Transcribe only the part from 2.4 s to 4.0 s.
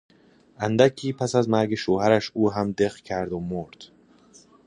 هم دق کرد و مرد.